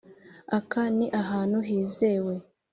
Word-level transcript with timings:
aka 0.57 0.81
ni 0.97 1.07
ahantu 1.21 1.57
hizewe?\ 1.67 2.33